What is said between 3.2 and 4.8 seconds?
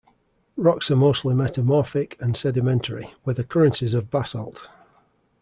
with occurrences of basalt.